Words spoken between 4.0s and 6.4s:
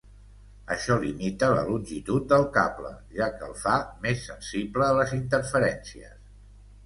més sensible a les interferències.